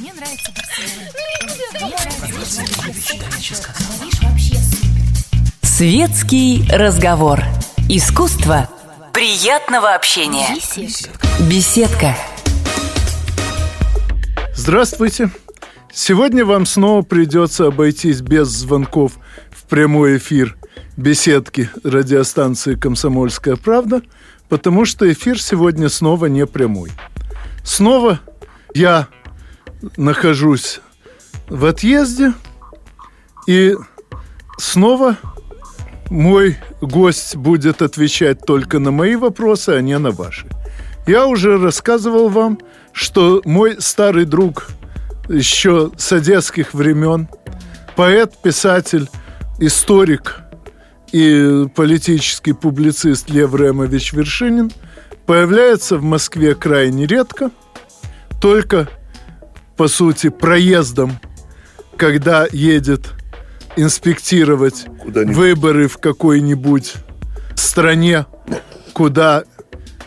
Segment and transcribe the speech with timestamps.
[0.00, 0.50] Мне нравится
[5.60, 7.40] Светский разговор.
[7.86, 8.70] Искусство
[9.12, 10.56] приятного общения.
[11.50, 12.16] Беседка.
[14.54, 15.30] Здравствуйте.
[15.92, 19.18] Сегодня вам снова придется обойтись без звонков
[19.50, 20.56] в прямой эфир
[20.96, 24.00] беседки радиостанции «Комсомольская правда»,
[24.48, 26.90] потому что эфир сегодня снова не прямой.
[27.64, 28.20] Снова
[28.72, 29.08] я
[29.96, 30.80] нахожусь
[31.48, 32.32] в отъезде,
[33.46, 33.74] и
[34.58, 35.16] снова
[36.10, 40.46] мой гость будет отвечать только на мои вопросы, а не на ваши.
[41.06, 42.58] Я уже рассказывал вам,
[42.92, 44.68] что мой старый друг
[45.28, 47.28] еще с одесских времен,
[47.96, 49.08] поэт, писатель,
[49.58, 50.40] историк
[51.12, 54.70] и политический публицист Лев Ремович Вершинин
[55.26, 57.50] появляется в Москве крайне редко,
[58.40, 58.88] только,
[59.80, 61.18] по сути, проездом,
[61.96, 63.14] когда едет
[63.76, 66.96] инспектировать выборы в какой-нибудь
[67.54, 68.26] стране,
[68.92, 69.44] куда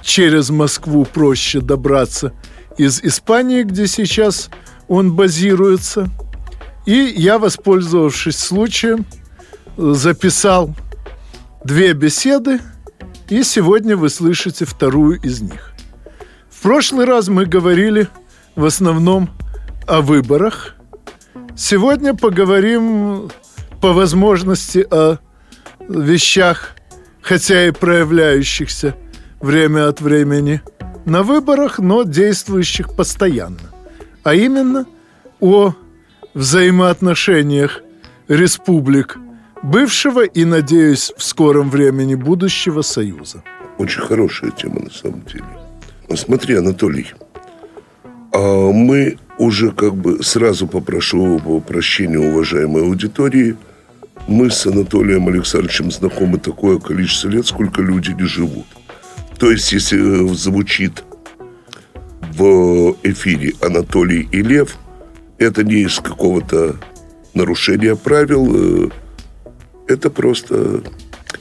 [0.04, 2.34] через Москву проще добраться
[2.78, 4.52] из Испании, где сейчас
[4.88, 6.08] он базируется.
[6.86, 9.08] И я, воспользовавшись случаем,
[9.76, 10.76] записал
[11.64, 12.60] две беседы,
[13.28, 15.74] и сегодня вы слышите вторую из них.
[16.52, 18.08] В прошлый раз мы говорили
[18.56, 19.32] в основном
[19.88, 20.76] о выборах.
[21.56, 23.30] Сегодня поговорим
[23.82, 25.18] по возможности о
[25.88, 26.76] вещах,
[27.22, 28.96] хотя и проявляющихся
[29.42, 30.62] время от времени
[31.06, 33.72] на выборах, но действующих постоянно.
[34.24, 34.86] А именно
[35.40, 35.74] о
[36.34, 37.82] взаимоотношениях
[38.28, 39.18] республик
[39.62, 43.44] бывшего и, надеюсь, в скором времени будущего Союза.
[43.78, 45.46] Очень хорошая тема на самом деле.
[46.16, 47.14] Смотри, Анатолий,
[48.32, 53.56] а мы уже как бы сразу попрошу прощения уважаемой аудитории–
[54.28, 58.66] мы с Анатолием Александровичем знакомы такое количество лет, сколько люди не живут.
[59.38, 61.04] То есть, если э, звучит
[62.38, 64.78] в эфире Анатолий и Лев,
[65.38, 66.78] это не из какого-то
[67.34, 68.90] нарушения правил, э,
[69.88, 70.84] это просто,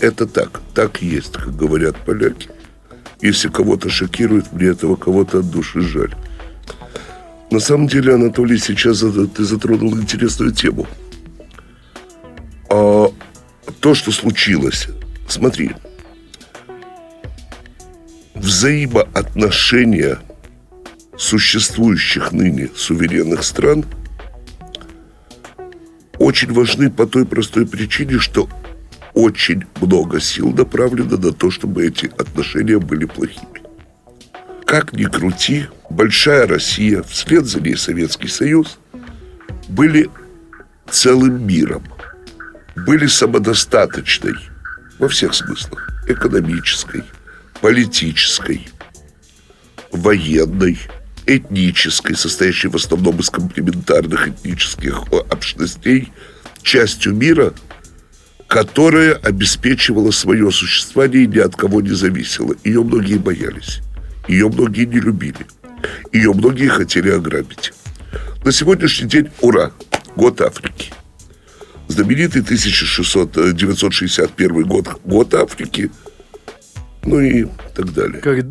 [0.00, 2.48] это так, так есть, как говорят поляки.
[3.20, 6.14] Если кого-то шокирует, мне этого кого-то от души жаль.
[7.52, 9.04] На самом деле, Анатолий, сейчас
[9.36, 10.88] ты затронул интересную тему–
[12.74, 13.12] а,
[13.80, 14.88] то, что случилось,
[15.28, 15.72] смотри,
[18.34, 20.20] взаимоотношения
[21.18, 23.84] существующих ныне суверенных стран
[26.18, 28.48] очень важны по той простой причине, что
[29.12, 33.51] очень много сил направлено на то, чтобы эти отношения были плохими.
[34.72, 38.78] Как ни крути, большая Россия, вслед за ней Советский Союз,
[39.68, 40.08] были
[40.90, 41.84] целым миром–
[42.76, 44.34] были самодостаточной
[44.98, 45.88] во всех смыслах.
[46.08, 47.04] Экономической,
[47.60, 48.66] политической,
[49.90, 50.78] военной,
[51.26, 56.12] этнической, состоящей в основном из комплементарных этнических общностей,
[56.62, 57.52] частью мира,
[58.48, 62.54] которая обеспечивала свое существование и ни от кого не зависела.
[62.64, 63.80] Ее многие боялись,
[64.28, 65.46] ее многие не любили,
[66.12, 67.72] ее многие хотели ограбить.
[68.44, 69.72] На сегодняшний день, ура,
[70.16, 70.92] год Африки–
[71.92, 75.92] знаменитый 1661 год, год Африки,
[77.04, 78.20] ну и так далее.
[78.20, 78.44] Как,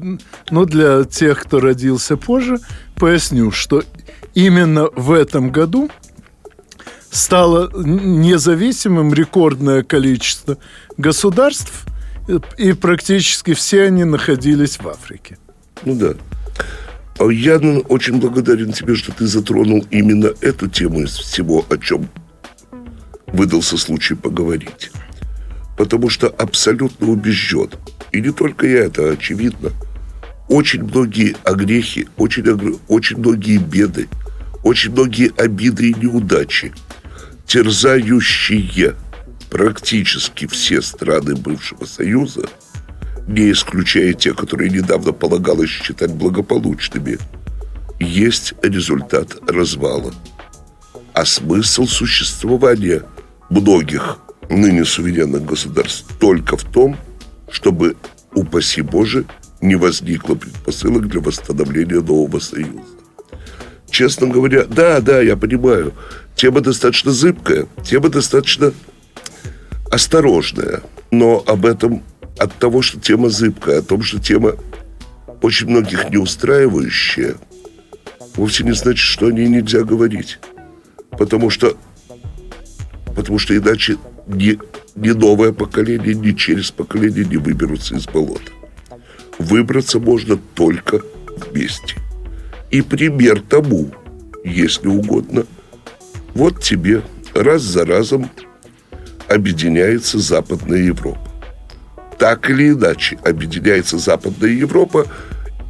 [0.50, 2.60] ну, для тех, кто родился позже,
[2.96, 3.84] поясню, что
[4.34, 5.92] именно в этом году
[7.10, 10.58] стало независимым рекордное количество
[10.98, 11.86] государств,
[12.58, 15.38] и практически все они находились в Африке.
[15.86, 16.14] Ну да.
[17.20, 22.10] А я очень благодарен тебе, что ты затронул именно эту тему из всего, о чем
[23.28, 24.92] выдался случай поговорить.
[25.78, 27.70] Потому что абсолютно убежден,
[28.12, 29.72] и не только я, это очевидно,
[30.48, 32.44] очень многие огрехи, очень,
[32.88, 34.08] очень многие беды,
[34.64, 36.74] очень многие обиды и неудачи,
[37.48, 38.96] терзающие
[39.50, 42.50] практически все страны бывшего Союза,
[43.32, 47.18] не исключая те, которые недавно полагалось считать благополучными,
[48.00, 50.14] есть результат развала.
[51.14, 53.04] А смысл существования–
[53.52, 54.18] многих
[54.50, 56.98] ныне суверенных государств только в том,
[57.50, 57.98] чтобы,
[58.34, 59.26] упаси Боже,
[59.62, 62.82] не возникло предпосылок для восстановления нового союза.
[63.90, 65.94] Честно говоря, да, да, я понимаю,
[66.36, 68.72] тема достаточно зыбкая, тема достаточно
[69.92, 70.82] осторожная,
[71.12, 72.02] но об этом
[72.38, 74.56] от того, что тема зыбкая, о том, что тема
[75.42, 77.36] очень многих не устраивающая,
[78.36, 80.40] вовсе не значит, что о ней нельзя говорить.
[81.12, 81.76] Потому что,
[83.16, 83.98] потому что иначе
[84.28, 84.58] ни,
[84.96, 88.52] ни новое поколение, ни через поколение не выберутся из болота.
[89.38, 91.96] Выбраться можно только вместе.
[92.70, 93.92] И пример тому,
[94.44, 95.46] если угодно,
[96.34, 97.02] вот тебе
[97.34, 98.30] раз за разом
[99.28, 101.31] объединяется Западная Европа.
[102.22, 105.08] Так или иначе объединяется Западная Европа,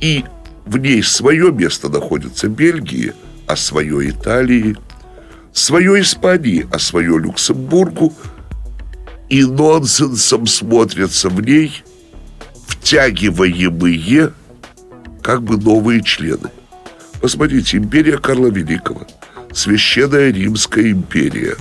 [0.01, 0.25] и
[0.65, 3.13] в ней свое место находится Бельгии,
[3.48, 4.75] а свое Италии,
[5.53, 8.13] свое Испании, а свое Люксембургу,
[9.30, 11.83] и нонсенсом смотрятся в ней
[12.68, 14.33] втягиваемые
[15.24, 16.50] как бы новые члены.
[17.21, 19.07] Посмотрите, империя Карла Великого,
[19.53, 21.56] Священная Римская империя.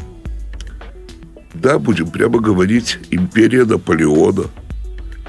[1.55, 4.47] Да, будем прямо говорить, империя Наполеона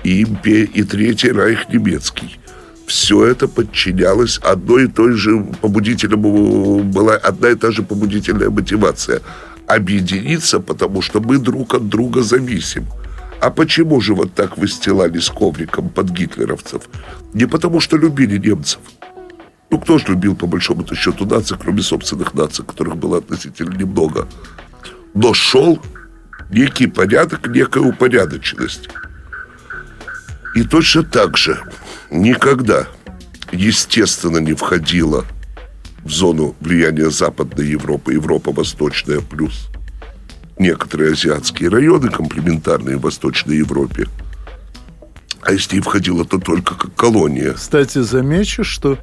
[0.04, 0.70] и, импер...
[0.74, 2.40] и Третий Райх немецкий.
[2.88, 9.22] Все это подчинялось одной и той же побудительному, была одна и та же побудительная мотивация–
[9.68, 12.86] объединиться, потому что мы друг от друга зависим.
[13.40, 16.82] А почему же вот так выстилались ковриком под гитлеровцев?
[17.34, 18.80] Не потому что любили немцев–
[19.72, 24.28] ну, кто же любил, по большому-то счету, наций, кроме собственных наций, которых было относительно немного.
[25.14, 25.80] Но шел
[26.50, 28.90] некий порядок, некая упорядоченность.
[30.56, 31.62] И точно так же
[32.10, 32.88] никогда,
[33.52, 35.26] естественно, не входила
[36.04, 39.70] в зону влияния Западной Европы, Европа Восточная плюс
[40.62, 44.08] некоторые азиатские районы, комплементарные Восточной Европе.
[45.42, 47.54] А если и входила, то только как колония.
[47.54, 49.00] Кстати, замечу, что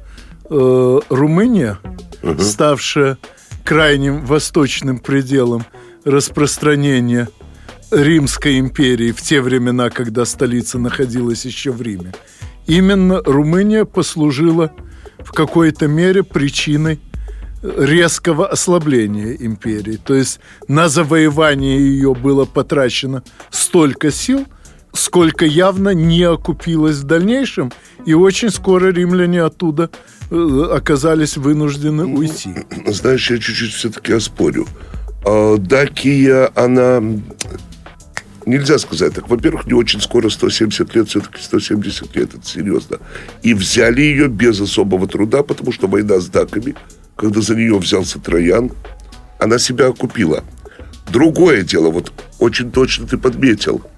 [0.49, 1.77] э, Румыния,
[2.23, 2.41] угу.
[2.41, 3.17] ставшая
[3.65, 5.65] крайним восточным пределом
[6.05, 7.27] распространения
[7.91, 12.13] Римской империи в те времена, когда столица находилась еще в Риме,
[12.67, 14.71] именно Румыния послужила
[15.19, 16.99] в какой-то мере причиной
[17.61, 19.97] резкого ослабления империи.
[19.97, 24.45] То есть на завоевание ее было потрачено столько сил–
[24.93, 27.71] сколько явно не окупилось в дальнейшем,
[28.05, 29.89] и очень скоро римляне оттуда
[30.31, 32.49] э, оказались вынуждены ну, уйти.
[32.87, 34.67] Знаешь, я чуть-чуть все-таки оспорю.
[35.25, 37.01] А, Дакия, она...
[38.49, 39.29] Нельзя сказать так.
[39.29, 42.99] Во-первых, не очень скоро 170 лет, все-таки 170 лет, это серьезно.
[43.43, 46.75] И взяли ее без особого труда, потому что война с даками,
[47.15, 48.71] когда за нее взялся Троян,
[49.39, 50.43] она себя окупила.
[51.11, 53.81] Другое дело, вот очень точно ты подметил–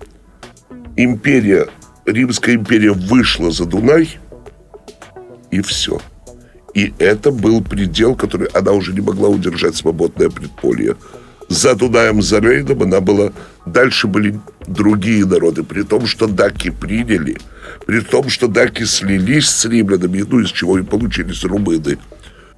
[0.95, 1.67] империя,
[2.05, 4.17] Римская империя вышла за Дунай,
[5.49, 6.01] и все.
[6.73, 10.95] И это был предел, который она уже не могла удержать свободное предполье.
[11.49, 13.33] За Дунаем, за Рейном она была...
[13.65, 17.37] Дальше были другие народы, при том, что даки приняли,
[17.85, 21.97] при том, что даки слились с римлянами, ну, из чего и получились румыны.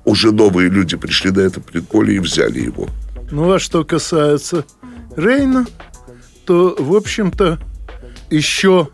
[0.05, 2.87] Уже новые люди пришли на это предполье и взяли его.
[3.31, 4.65] Ну, а что касается
[5.15, 5.65] Рейна,
[6.45, 7.59] то, в общем-то,
[8.29, 8.89] еще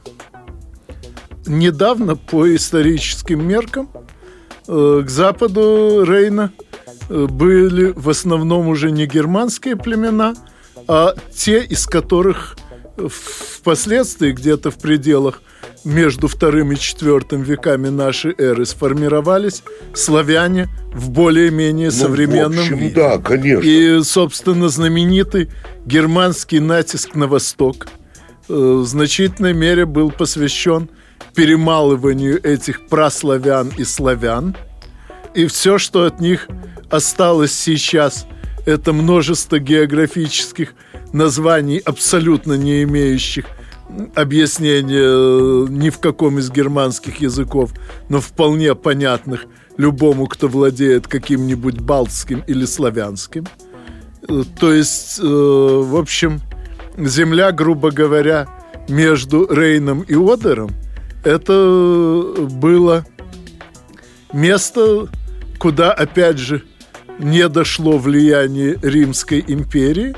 [1.45, 3.89] недавно по историческим меркам
[4.67, 6.51] э, к западу Рейна
[7.09, 10.35] э, были в основном уже не германские племена,
[10.87, 12.57] а те, из которых
[12.97, 15.41] впоследствии где-то в пределах
[15.85, 22.95] между вторым и четвертым веками нашей эры сформировались славяне в более-менее ну, современном общем, виде.
[22.95, 23.65] Да, конечно.
[23.65, 25.49] И, собственно, знаменитый
[25.85, 27.87] германский натиск на восток–
[28.49, 30.89] Э, в значительной мере был посвящен
[31.35, 34.57] перемалыванию этих праславян и славян.
[35.35, 36.47] И все, что от них
[36.89, 38.25] осталось сейчас,
[38.69, 40.73] это множество географических
[41.11, 43.45] названий, абсолютно не имеющих
[44.13, 47.71] объяснения э, ни в каком из германских языков,
[48.09, 49.45] но вполне понятных
[49.77, 53.47] любому, кто владеет каким-нибудь балтским или славянским.
[54.27, 56.39] Э, то есть, в общем,
[56.95, 58.47] земля, грубо говоря,
[58.87, 60.69] между Рейном и Одером,
[61.23, 63.03] это было
[64.31, 65.07] место,
[65.57, 66.63] куда, опять же,
[67.19, 70.15] не дошло влияние Римской империи,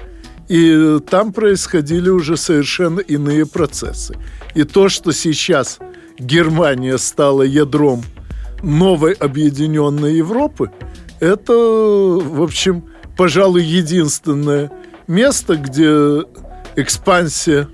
[0.48, 4.18] и там происходили уже совершенно иные процессы.
[4.54, 5.80] И то, что сейчас
[6.20, 8.04] Германия стала ядром
[8.62, 10.72] новой объединенной Европы,
[11.20, 12.86] это, в общем,
[13.18, 14.72] пожалуй, единственное
[15.08, 16.26] место, где
[16.76, 17.68] экспансия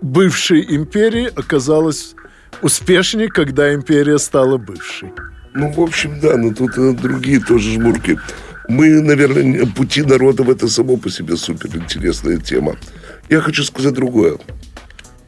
[0.00, 2.14] бывшей империи оказалась
[2.62, 5.12] успешнее, когда империя стала бывшей.
[5.54, 8.18] Ну, в общем, да, но тут э, другие тоже жмурки.
[8.68, 12.76] Мы, наверное, пути народов это само по себе суперинтересная тема.
[13.28, 14.38] Я хочу сказать другое.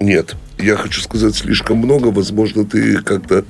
[0.00, 2.09] Нет, я хочу сказать слишком много.
[2.09, 3.45] Возможно, ты как-то...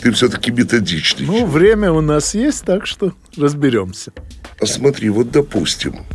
[0.00, 1.26] Ты все-таки методичный.
[1.26, 4.12] Ну, время у нас есть, так что разберемся.
[4.58, 6.06] А смотри, вот допустим,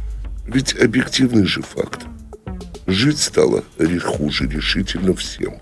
[0.48, 2.06] ведь объективный же факт.
[2.88, 3.64] Жить стало
[4.04, 5.60] хуже решительно всем.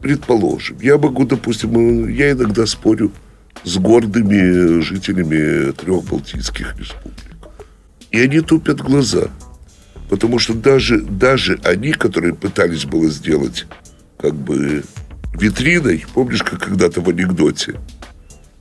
[0.00, 3.12] Предположим, я могу, допустим, я иногда спорю
[3.64, 7.16] с гордыми жителями трех Балтийских республик.
[8.10, 9.30] И они тупят глаза–
[10.10, 13.66] Потому что даже, даже они, которые пытались было сделать
[14.18, 14.82] как бы
[15.34, 17.76] витриной, помнишь, как когда-то в анекдоте,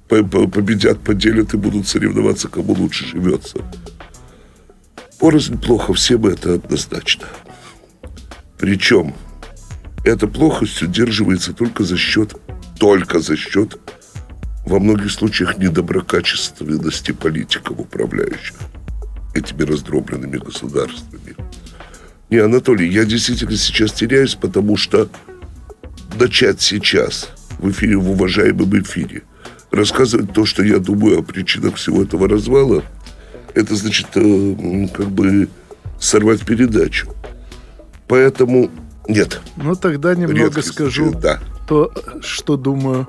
[0.07, 3.57] победят, поделят и будут соревноваться, кому лучше живется.
[5.19, 7.25] Порознь плохо, всем это однозначно.
[8.59, 9.15] Причем
[10.09, 12.35] эта плохость удерживается только за счет,
[12.79, 13.79] только за счет,
[14.65, 18.55] во многих случаях, недоброкачественности политиков управляющих
[19.33, 21.35] этими раздробленными государствами.
[22.29, 25.09] Не, Анатолий, я действительно сейчас теряюсь, потому что
[26.19, 29.23] начать сейчас в эфире, в уважаемом эфире,
[29.71, 32.83] рассказывать то, что я думаю о причинах всего этого развала,
[33.55, 35.49] это значит э, как бы
[35.99, 37.13] сорвать передачу.
[38.07, 38.71] Поэтому
[39.09, 39.41] нет.
[39.57, 41.39] Ну, тогда немного скажу случай, да.
[41.67, 43.07] то, что думаю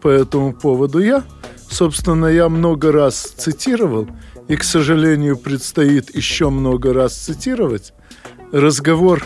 [0.00, 1.24] по этому поводу я.
[1.68, 4.08] Собственно, я много раз цитировал
[4.48, 7.92] и, к сожалению, предстоит еще много раз цитировать,
[8.52, 9.24] разговор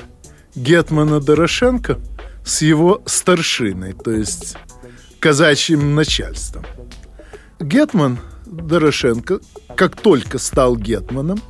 [0.54, 1.98] Гетмана Дорошенко
[2.44, 4.56] с его старшиной, то есть
[5.20, 6.64] казачьим начальством.
[7.58, 9.40] Гетман Дорошенко,
[9.76, 11.40] как только стал Гетманом,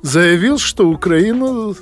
[0.00, 1.74] заявил, что Украина,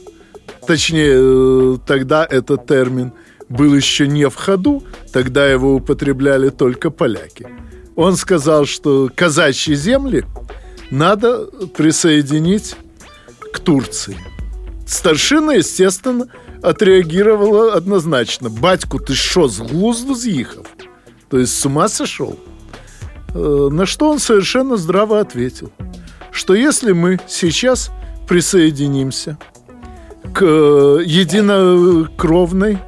[0.66, 3.12] точнее, тогда этот термин
[3.48, 7.46] был еще не в ходу, тогда его употребляли только поляки.
[7.96, 10.24] Он сказал, что казачьи земли–
[10.90, 12.76] надо присоединить
[13.52, 14.16] к Турции.
[14.86, 16.26] Старшина, естественно,
[16.62, 18.50] отреагировала однозначно.
[18.50, 20.66] «Батьку, ты что, с глузду з'їхав?»
[21.28, 22.38] То есть с ума сошел?
[23.34, 25.70] Э, на что он совершенно здраво ответил,
[26.32, 27.90] что если мы сейчас
[28.26, 29.38] присоединимся
[30.32, 32.78] к э, единокровной,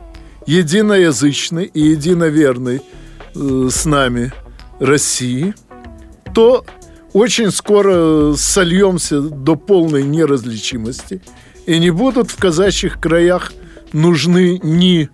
[0.46, 2.82] единоязычной и единоверной
[3.34, 4.32] э, с нами
[4.80, 5.54] России,
[6.34, 6.64] то
[7.12, 11.20] очень скоро сольемся до полной неразличимости,
[11.66, 13.52] и не будут в казачьих краях
[13.92, 15.10] нужны ни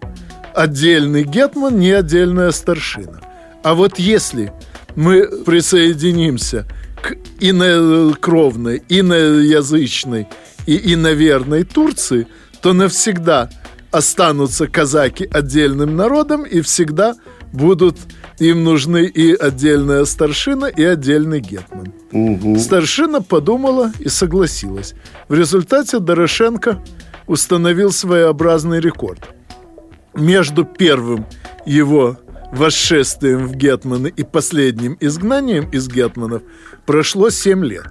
[0.54, 3.20] отдельный гетман, ни отдельная старшина.
[3.62, 4.52] А вот если
[4.96, 6.66] мы присоединимся
[7.02, 10.28] к инокровной, иноязычной
[10.68, 12.26] и иноверной Турции,
[12.60, 13.48] то навсегда
[13.90, 17.14] останутся казаки отдельным народом и всегда
[17.54, 17.96] будут
[18.38, 21.94] им нужны и отдельная старшина, и отдельный гетман.
[22.12, 22.58] Угу.
[22.58, 24.94] Старшина подумала и согласилась.
[25.28, 26.84] В результате Дорошенко
[27.26, 29.20] установил своеобразный рекорд.
[30.12, 31.24] Между первым
[31.64, 32.18] его
[32.52, 36.42] восшествием в Гетманы и последним изгнанием из Гетманов
[36.84, 37.88] прошло 7 лет.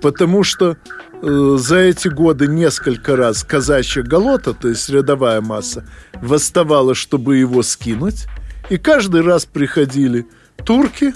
[0.00, 0.76] Потому что
[1.22, 5.86] э, за эти годы несколько раз казачья голота, то есть рядовая масса,
[6.22, 8.26] восставала, чтобы его скинуть–
[8.70, 10.26] и каждый раз приходили
[10.64, 11.12] турки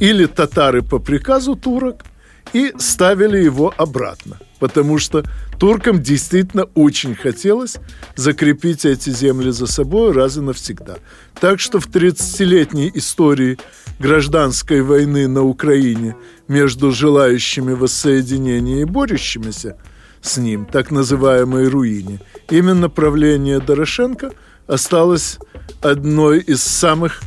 [0.00, 2.04] или татары по приказу турок
[2.52, 4.38] и ставили его обратно.
[4.58, 5.22] Потому что
[5.58, 7.76] туркам действительно очень хотелось
[8.14, 10.96] закрепить эти земли за собой раз и навсегда.
[11.38, 13.58] Так что в 30-летней истории
[13.98, 16.16] гражданской войны на Украине
[16.48, 19.76] между желающими воссоединения и борющимися
[20.20, 24.32] с ним, так называемой руине, именно правление Дорошенко
[24.66, 25.38] осталось
[25.80, 27.20] одной из самых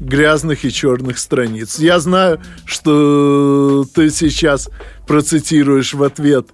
[0.00, 1.78] грязных и черных страниц.
[1.78, 4.68] Я знаю, что ты сейчас
[5.06, 6.48] процитируешь в ответ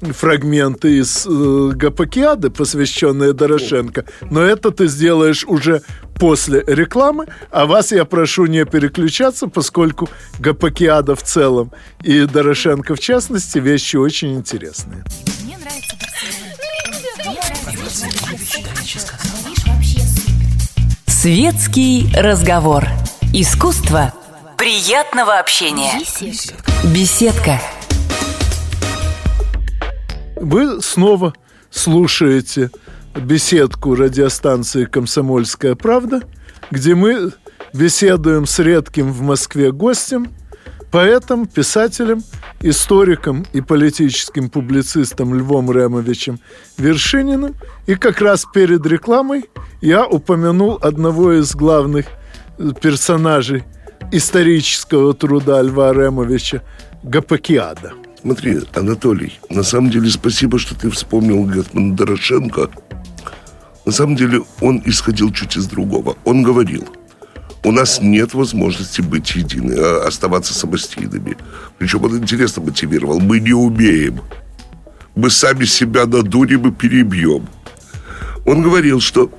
[0.00, 5.82] фрагменты из э, Гапакиады, посвященные Дорошенко, но это ты сделаешь уже
[6.18, 13.00] после рекламы, а вас я прошу не переключаться, поскольку Гапакиада в целом и Дорошенко в
[13.00, 15.04] частности вещи очень интересные.
[21.20, 22.84] Светский разговор.
[23.32, 24.14] Искусство
[24.56, 25.98] приятного общения.
[25.98, 26.72] Беседка.
[26.94, 27.60] Беседка.
[30.36, 31.34] Вы снова
[31.70, 32.70] слушаете
[33.16, 36.22] беседку радиостанции «Комсомольская правда»,
[36.70, 37.32] где мы
[37.72, 40.28] беседуем с редким в Москве гостем,
[40.90, 42.22] поэтом, писателем,
[42.60, 46.40] историком и политическим публицистом Львом Ремовичем
[46.76, 47.54] Вершининым.
[47.86, 49.44] И как раз перед рекламой
[49.80, 52.06] я упомянул одного из главных
[52.58, 53.64] э, персонажей
[54.12, 56.62] исторического труда Льва Ремовича
[57.02, 57.92] Гапакиада.
[58.20, 62.68] Смотри, Анатолий, на самом деле спасибо, что ты вспомнил Гетмана Дорошенко.
[63.86, 66.16] На самом деле он исходил чуть из другого.
[66.24, 66.86] Он говорил,
[67.64, 71.36] у нас нет возможности быть едины, а оставаться самостийными.
[71.78, 73.20] Причем он интересно мотивировал.
[73.20, 74.20] Мы не умеем.
[75.14, 77.48] Мы сами себя надурим и перебьем.
[78.46, 79.30] Он говорил, что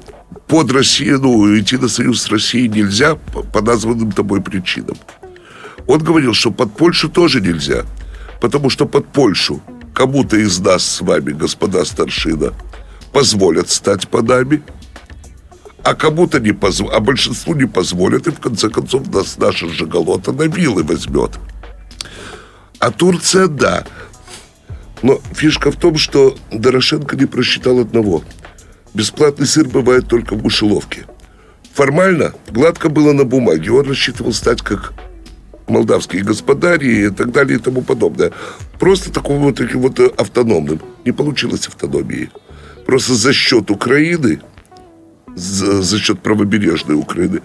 [0.47, 4.97] под Россию, ну, идти на союз с Россией нельзя по, по названным тобой причинам.
[5.87, 7.85] Он говорил, что под Польшу тоже нельзя,
[8.41, 9.61] потому что под Польшу
[9.93, 12.53] кому-то из нас с вами, господа старшина,
[13.11, 14.61] позволят стать подами,
[15.89, 20.31] а кому-то не позволят, а большинству не позволят, и в конце концов нас наша Жиголота
[20.31, 21.31] на вилы возьмет.
[22.77, 23.85] А Турция, да.
[25.01, 28.23] Но фишка в том, что Дорошенко не просчитал одного.
[28.93, 31.07] Бесплатный сыр бывает только в мышеловке.
[31.73, 33.71] Формально гладко было на бумаге.
[33.71, 34.93] Он рассчитывал стать как
[35.67, 38.31] молдавские господари и так далее и тому подобное.
[38.79, 40.81] Просто таким вот, таким вот автономным.
[41.03, 42.29] Не получилось автономии.
[42.85, 44.39] Просто за счет Украины,
[45.35, 47.41] за, за счет правобережной Украины,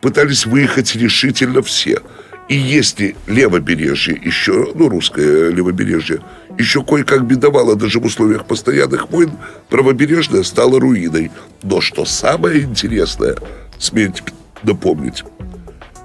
[0.00, 2.00] пытались выехать решительно все.
[2.48, 6.20] И если левобережье еще, ну, русское левобережье,
[6.58, 9.32] еще кое-как бедовало даже в условиях постоянных войн,
[9.68, 11.32] правобережное стало руиной.
[11.62, 13.36] Но что самое интересное,
[13.78, 14.22] смейте
[14.62, 15.24] напомнить,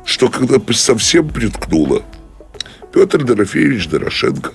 [0.04, 2.04] что когда совсем приткнуло,
[2.92, 4.52] Петр Дорофеевич Дорошенко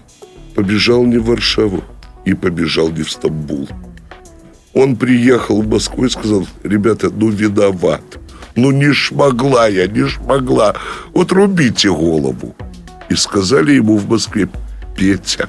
[0.54, 1.84] побежал не в Варшаву
[2.24, 3.68] и побежал не в Стамбул.
[4.76, 8.02] Он приехал в Москву и сказал, ребята, ну виноват.
[8.56, 10.76] Ну не шмогла я, не шмогла.
[11.14, 12.54] Вот рубите голову.
[13.08, 14.50] И сказали ему в Москве,
[14.94, 15.48] Петя.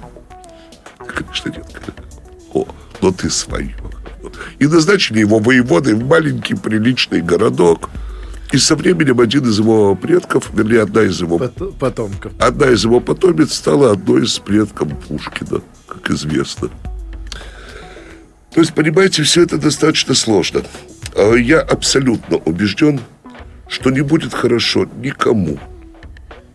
[1.06, 1.66] Конечно, нет.
[2.54, 2.66] О,
[3.02, 3.76] но ты свое.
[4.60, 7.90] И назначили его воеводой в маленький приличный городок.
[8.54, 11.38] И со временем один из его предков, вернее, одна из его...
[11.38, 12.32] Потомков.
[12.40, 16.70] Одна из его потомец стала одной из предков Пушкина, как известно.
[18.58, 20.64] То есть, понимаете, все это достаточно сложно.
[21.16, 23.00] А я абсолютно убежден,
[23.70, 25.60] что не будет хорошо никому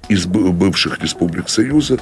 [0.09, 2.01] из бывших республик Союза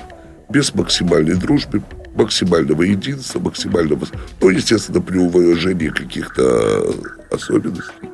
[0.49, 1.83] без максимальной дружбы,
[2.15, 4.07] максимального единства, максимального,
[4.41, 6.95] ну, естественно, при уважении каких-то
[7.31, 8.09] особенностей,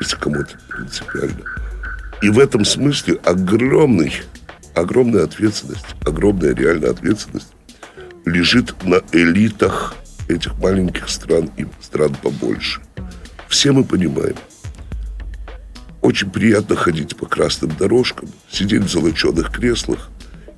[0.00, 1.44] если кому-то принципиально.
[2.22, 4.14] И в этом смысле огромный,
[4.74, 7.52] огромная ответственность, огромная реальная ответственность
[8.24, 9.96] лежит на элитах
[10.28, 12.80] этих маленьких стран и стран побольше.
[13.48, 14.36] Все мы понимаем,
[16.00, 20.10] очень приятно ходить по красным дорожкам, сидеть в золоченых креслах,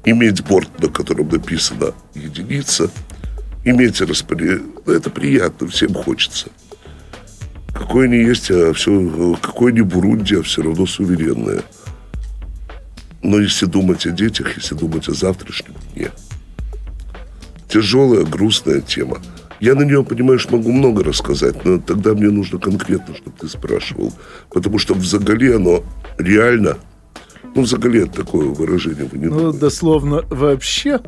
[0.05, 2.91] иметь борт, на котором написано «единица»,
[3.65, 4.67] иметь распоряжение.
[4.85, 6.49] Ну, это приятно, всем хочется.
[7.73, 11.63] Какое ни есть, а все, какое ни Бурунди, а все равно суверенное.
[13.23, 16.11] Но если думать о детях, если думать о завтрашнем дне,
[17.69, 19.21] тяжелая, грустная тема–
[19.61, 24.13] я на нее, понимаешь, могу много рассказать, но тогда мне нужно конкретно, чтобы ты спрашивал.
[24.51, 25.83] Потому что в заголе оно
[26.19, 26.79] реально...
[27.55, 29.09] Ну, в заголе такое выражение.
[29.11, 29.59] Вы не ну, думаете.
[29.59, 31.01] дословно вообще,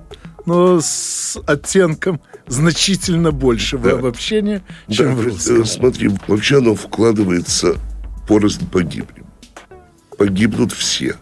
[0.47, 3.99] но с оттенком значительно большего да.
[3.99, 5.65] обобщения, чем да, в русском.
[5.67, 7.77] Смотри, вообще оно вкладывается
[8.27, 9.27] порознь погибнем.
[10.17, 11.17] Погибнут все.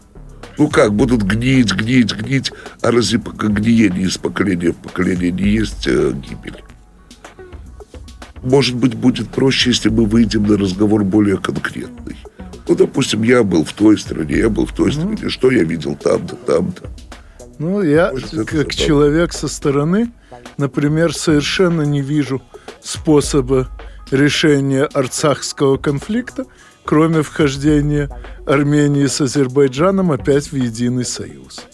[0.59, 5.49] Ну как, будут гнить, гнить, гнить, а разве пока гниение из поколения в поколение не
[5.51, 6.63] есть э, гибель?
[8.47, 12.17] Может быть, будет проще, если мы выйдем на разговор более конкретный.
[12.69, 15.29] Ну, допустим, я был в той стране, я был в той стране, mm.
[15.29, 16.89] что я видел там-то, там-то.
[17.59, 20.13] Ну, я, может, как человек со стороны,
[20.59, 22.43] например, совершенно не вижу
[22.83, 23.69] способа
[24.11, 26.47] решения арцахского конфликта,
[26.85, 28.11] кроме вхождения
[28.47, 31.67] Армении с Азербайджаном опять в единый союз.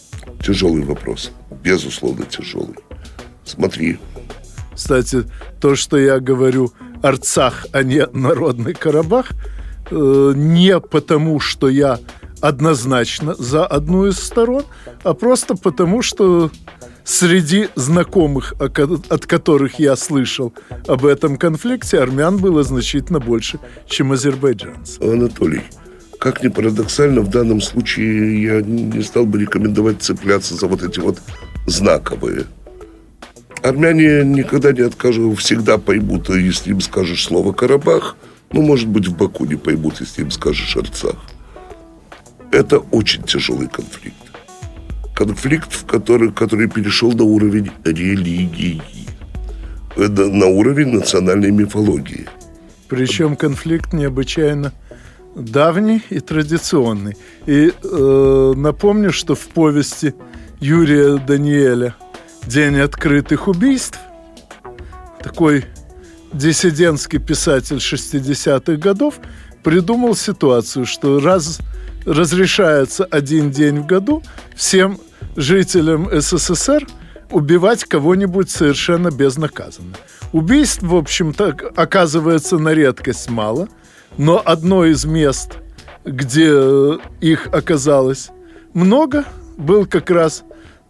[0.43, 1.31] Тяжелый вопрос.
[1.63, 2.77] Безусловно, тяжелый.
[3.45, 3.99] Смотри,
[4.75, 5.23] кстати,
[5.59, 9.31] то, что я говорю Арцах, а не Народный Карабах,
[9.91, 11.99] э, не потому, что я
[12.41, 14.63] однозначно за одну из сторон,
[15.03, 16.51] а просто потому, что
[17.03, 20.53] среди знакомых, от которых я слышал
[20.87, 25.01] об этом конфликте, армян было значительно больше, чем азербайджанцев.
[25.01, 25.61] Анатолий,
[26.19, 30.99] как ни парадоксально, в данном случае я не стал бы рекомендовать цепляться за вот эти
[30.99, 31.19] вот
[31.65, 32.45] знаковые
[33.61, 38.17] Армяне никогда не откажут, всегда поймут, если им скажешь слово «Карабах».
[38.51, 41.15] Ну, может быть, в Баку не поймут, если им скажешь «Арцах».
[42.51, 44.15] Это очень тяжелый конфликт.
[45.15, 48.81] Конфликт, в который, который перешел на уровень религии.
[49.95, 52.27] На уровень национальной мифологии.
[52.89, 54.73] Причем конфликт необычайно
[55.35, 57.17] давний и традиционный.
[57.45, 60.13] И э, напомню, что в повести
[60.59, 61.95] Юрия Даниэля
[62.47, 63.99] День открытых убийств.
[65.21, 65.65] Такой
[66.33, 69.19] диссидентский писатель 60-х годов
[69.63, 71.59] придумал ситуацию, что раз
[72.05, 74.21] разрешается один день в году
[74.55, 74.99] всем
[75.37, 76.85] жителям СССР
[77.31, 79.95] убивать кого-нибудь совершенно безнаказанно.
[80.33, 83.69] Убийств, в общем-то, оказывается на редкость мало,
[84.17, 85.53] но одно из мест,
[86.03, 88.29] где э, их оказалось
[88.73, 89.23] много,
[89.57, 90.43] был как раз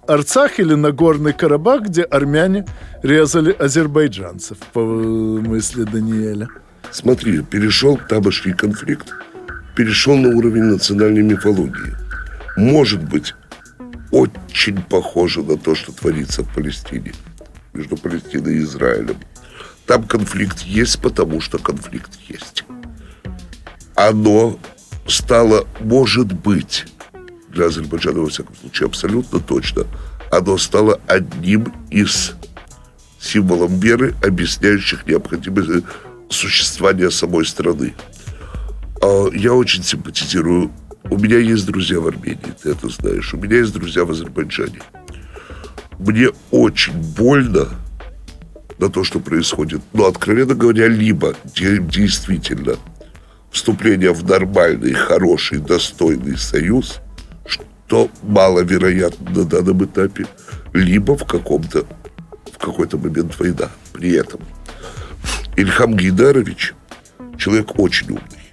[0.07, 2.65] Арцах или Нагорный Карабах, где армяне
[3.01, 6.47] резали азербайджанцев, по мысли Даниэля.
[6.91, 9.13] Смотри, перешел табашский конфликт,
[9.75, 11.95] перешел на уровень национальной мифологии.
[12.57, 13.33] Может быть,
[14.11, 17.13] очень похоже на то, что творится в Палестине,
[17.73, 19.17] между Палестиной и Израилем.
[19.87, 22.63] Там конфликт есть, потому что конфликт есть.
[23.95, 24.59] Оно
[25.07, 26.85] стало, может быть,
[27.53, 29.85] для Азербайджана, во всяком случае, абсолютно точно,
[30.31, 32.33] оно стало одним из
[33.19, 35.85] символов веры, объясняющих необходимость
[36.29, 37.93] существования самой страны.
[39.01, 40.71] А я очень симпатизирую.
[41.09, 43.33] У меня есть друзья в Армении, ты это знаешь.
[43.33, 44.79] У меня есть друзья в Азербайджане.
[45.99, 47.69] Мне очень больно
[48.79, 49.81] на то, что происходит.
[49.93, 52.77] Но, откровенно говоря, либо действительно
[53.51, 56.99] вступление в нормальный, хороший, достойный союз,
[57.45, 60.25] что маловероятно на данном этапе,
[60.73, 61.85] либо в каком-то
[62.51, 63.69] в какой-то момент война.
[63.93, 64.39] При этом
[65.55, 66.73] Ильхам Гейдарович
[67.37, 68.43] человек очень умный.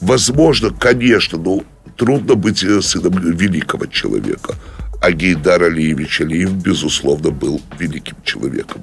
[0.00, 1.62] Возможно, конечно, но
[1.96, 4.54] трудно быть э, сыном великого человека.
[5.00, 8.82] А Гейдар Алиевич Алиев, безусловно, был великим человеком.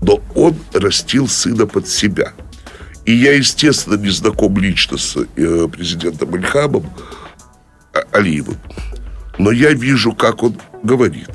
[0.00, 2.32] Но он растил сына под себя.
[3.04, 6.84] И я, естественно, не знаком лично с э, президентом Ильхамом
[8.12, 8.56] Алиевым.
[9.38, 11.28] Но я вижу, как он говорит.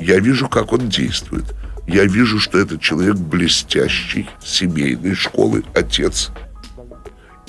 [0.00, 1.44] Я вижу, как он действует.
[1.86, 6.30] Я вижу, что этот человек блестящий, семейной школы, отец.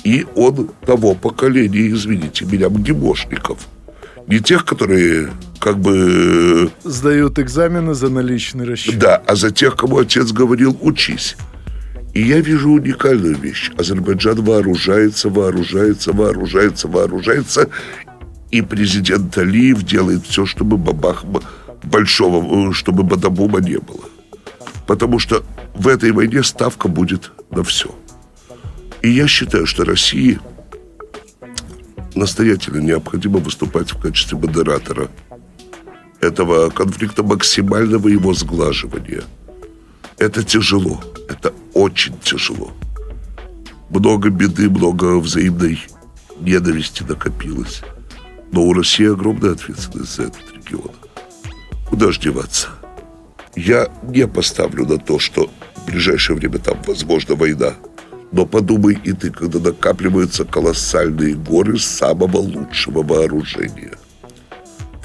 [0.04, 3.58] И он того поколения, извините меня, МГИМОшников.
[4.26, 6.70] Не тех, которые как бы...
[6.84, 8.98] Сдают экзамены за наличный расчет.
[8.98, 11.36] Да, а за тех, кому отец говорил «учись».
[12.12, 13.70] И я вижу уникальную вещь.
[13.76, 17.68] Азербайджан вооружается, вооружается, вооружается, вооружается.
[18.56, 21.24] И президент Алиев делает все, чтобы бабах
[21.82, 24.04] большого, чтобы бадабума не было.
[24.86, 27.94] Потому что в этой войне ставка будет на все.
[29.02, 30.40] И я считаю, что России
[32.14, 35.10] настоятельно необходимо выступать в качестве модератора
[36.22, 39.24] этого конфликта, максимального его сглаживания.
[40.16, 40.98] Это тяжело.
[41.28, 42.72] Это очень тяжело.
[43.90, 45.78] Много беды, много взаимной
[46.40, 47.82] ненависти накопилось.
[48.52, 50.92] Но у России огромная ответственность за этот регион.
[51.88, 52.68] Куда ж деваться?
[53.54, 57.74] Я не поставлю на то, что в ближайшее время там возможна война.
[58.32, 63.94] Но подумай и ты, когда накапливаются колоссальные горы самого лучшего вооружения.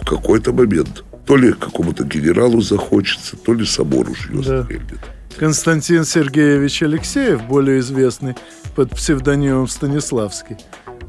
[0.01, 4.63] В какой-то момент то ли какому-то генералу захочется, то ли само ружье да.
[4.63, 4.99] стрельнет.
[5.37, 8.35] Константин Сергеевич Алексеев, более известный
[8.75, 10.57] под псевдонимом Станиславский,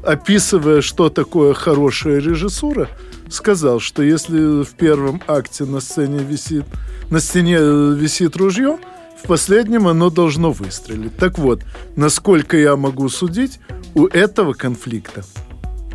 [0.03, 2.89] описывая, что такое хорошая режиссура,
[3.29, 6.65] сказал, что если в первом акте на сцене висит,
[7.09, 8.77] на стене висит ружье,
[9.23, 11.15] в последнем оно должно выстрелить.
[11.15, 11.61] Так вот,
[11.95, 13.59] насколько я могу судить,
[13.95, 15.23] у этого конфликта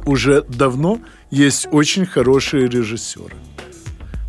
[0.07, 3.35] уже давно есть очень хорошие режиссеры.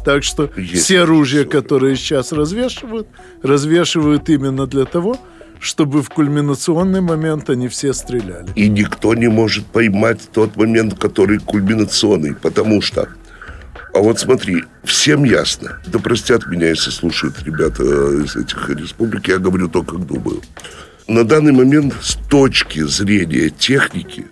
[0.03, 3.07] Так что есть все оружия, которые сейчас развешивают,
[3.41, 5.17] развешивают именно для того,
[5.60, 8.48] чтобы в кульминационный момент они все стреляли.
[8.56, 13.10] И никто не может поймать тот момент, который кульминационный, потому что
[13.93, 19.39] а вот смотри, всем ясно, да простят меня, если слушают ребята из этих республик, я
[19.39, 20.41] говорю то, как думаю.
[21.08, 24.28] На данный момент с точки зрения техники,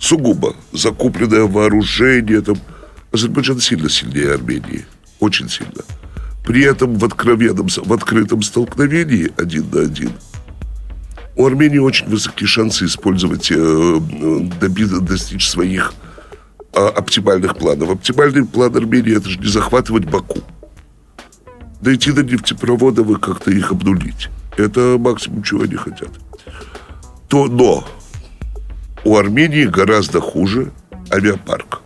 [0.00, 2.56] сугубо закупленное вооружение, там,
[3.12, 4.84] Азербайджан сильно сильнее Армении,
[5.20, 5.84] очень сильно.
[6.44, 10.10] При этом в откровенном, в открытом столкновении один на один–
[11.36, 14.00] у Армении очень высокие шансы использовать, э,
[14.58, 15.92] добиться, достичь своих
[16.72, 17.90] э, оптимальных планов.
[17.90, 20.40] Оптимальный план Армении– это же не захватывать Баку.
[21.82, 24.28] Дойти до нефтепроводов и как-то их обнулить.
[24.56, 26.08] Это максимум, чего они хотят.
[27.28, 27.86] То, но
[29.04, 30.72] у Армении гораздо хуже
[31.12, 31.82] авиапарк.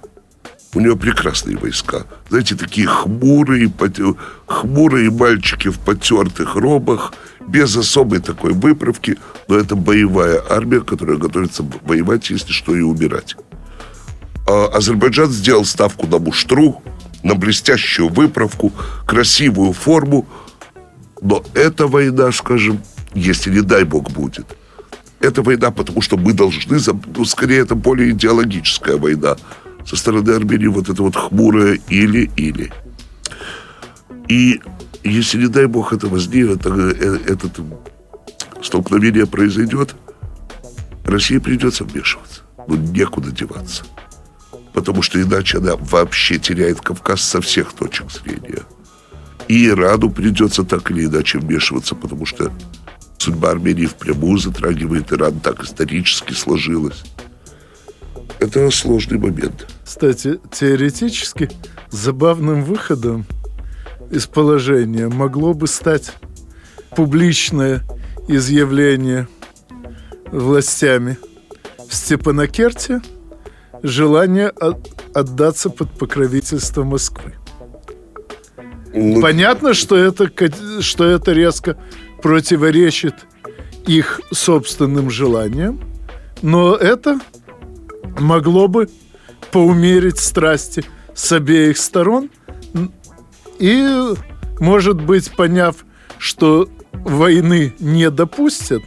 [0.74, 2.06] У него прекрасные войска.
[2.28, 3.72] Знаете, такие хмурые,
[4.46, 7.12] хмурые мальчики в потертых робах,
[7.46, 13.36] без особой такой выправки, но это боевая армия, которая готовится воевать, если что, и умирать.
[14.46, 16.82] А Азербайджан сделал ставку на муштру,
[17.22, 18.72] на блестящую выправку,
[19.06, 20.26] красивую форму,
[21.20, 22.80] но эта война, скажем,
[23.14, 24.46] если не дай бог будет.
[25.20, 26.78] Это война, потому что мы должны,
[27.14, 29.36] ну, скорее, это более идеологическая война.
[29.84, 32.72] Со стороны Армении вот это вот хмурое или-или.
[34.28, 34.60] И
[35.04, 37.50] если, не дай бог, это возникнет, это, э, это
[38.62, 39.94] столкновение произойдет,
[41.04, 42.42] России придется вмешиваться.
[42.68, 43.84] Ну, некуда деваться.
[44.72, 48.62] Потому что иначе она вообще теряет Кавказ со всех точек зрения.
[49.48, 52.52] И Ирану придется так или иначе вмешиваться, потому что
[53.18, 57.02] судьба Армении впрямую затрагивает Иран, так исторически сложилось.
[58.38, 59.66] Это сложный момент.
[59.84, 61.50] Кстати, теоретически
[61.90, 63.26] забавным выходом
[64.10, 66.12] из положения могло бы стать
[66.96, 67.82] публичное
[68.28, 69.28] изъявление
[70.26, 71.18] властями
[71.88, 73.00] в Степанакерте
[73.82, 74.52] желание
[75.14, 77.34] отдаться под покровительство Москвы.
[78.92, 80.30] Ну, Понятно, что это,
[80.80, 81.76] что это резко
[82.22, 83.14] противоречит
[83.86, 85.80] их собственным желаниям,
[86.42, 87.20] но это
[88.18, 88.88] могло бы
[89.52, 92.30] поумерить страсти с обеих сторон
[93.60, 94.14] и,
[94.58, 95.76] может быть, поняв,
[96.18, 98.82] что войны не допустят,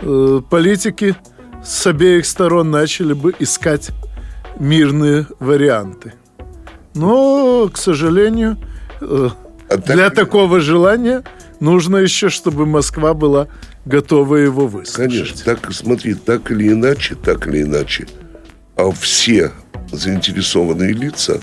[0.00, 1.14] э, политики
[1.62, 3.90] с обеих сторон начали бы искать
[4.58, 6.14] мирные варианты.
[6.94, 8.56] Но, к сожалению,
[9.00, 9.28] э,
[9.68, 11.22] а для такого желания
[11.60, 13.48] нужно еще, чтобы Москва была
[13.84, 15.10] готова его выслушать.
[15.10, 18.06] Конечно, так, смотри, так или иначе, так или иначе,
[18.76, 19.52] а все
[19.92, 21.40] заинтересованные лица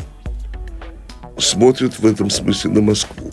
[1.44, 3.32] смотрят в этом смысле на Москву.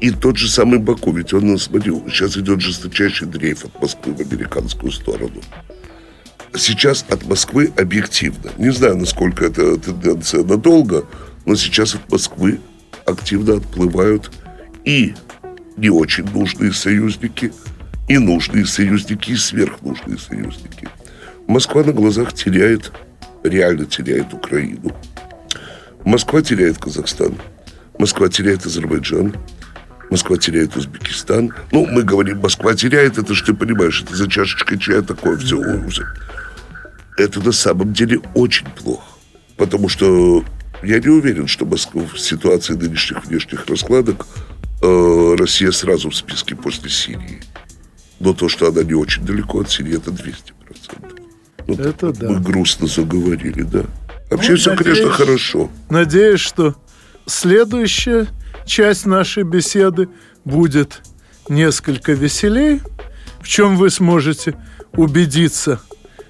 [0.00, 4.20] И тот же самый Баку, ведь он, смотри, сейчас идет жесточайший дрейф от Москвы в
[4.20, 5.40] американскую сторону.
[6.54, 11.06] Сейчас от Москвы объективно, не знаю, насколько это тенденция надолго,
[11.44, 12.60] но сейчас от Москвы
[13.04, 14.30] активно отплывают
[14.84, 15.14] и
[15.76, 17.52] не очень нужные союзники,
[18.08, 20.88] и нужные союзники, и сверхнужные союзники.
[21.46, 22.92] Москва на глазах теряет,
[23.42, 24.94] реально теряет Украину.
[26.06, 27.34] Москва теряет Казахстан.
[27.98, 29.34] Москва теряет Азербайджан.
[30.08, 31.52] Москва теряет Узбекистан.
[31.72, 35.60] Ну, мы говорим, Москва теряет, это же ты понимаешь, это за чашечкой чая такое все.
[37.18, 39.04] Это на самом деле очень плохо.
[39.56, 40.44] Потому что
[40.84, 44.28] я не уверен, что Москва в ситуации нынешних внешних раскладок
[44.82, 47.42] э, Россия сразу в списке после Сирии.
[48.20, 50.34] Но то, что она не очень далеко от Сирии, это 200%.
[51.66, 52.30] Ну, это да.
[52.30, 53.86] Мы грустно заговорили, да.
[54.30, 55.70] Вообще ну, все, надеюсь, конечно, хорошо.
[55.88, 56.74] Надеюсь, что
[57.26, 58.26] следующая
[58.64, 60.08] часть нашей беседы
[60.44, 61.02] будет
[61.48, 62.80] несколько веселее,
[63.40, 64.56] в чем вы сможете
[64.92, 65.80] убедиться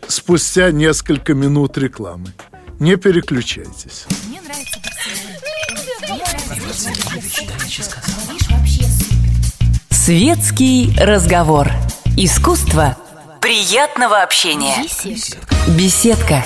[0.09, 2.33] спустя несколько минут рекламы.
[2.79, 4.07] Не переключайтесь.
[4.29, 4.79] Мне нравится
[9.91, 11.73] Светский разговор.
[12.17, 12.97] Искусство
[13.41, 14.77] приятного общения.
[15.77, 16.45] Беседка.